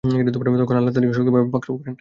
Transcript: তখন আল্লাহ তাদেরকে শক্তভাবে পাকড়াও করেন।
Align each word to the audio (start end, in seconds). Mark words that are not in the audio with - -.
তখন 0.59 0.75
আল্লাহ 0.75 0.93
তাদেরকে 0.93 1.15
শক্তভাবে 1.17 1.47
পাকড়াও 1.51 1.75
করেন। 1.75 1.89